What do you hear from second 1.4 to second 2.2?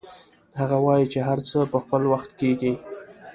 څه په خپل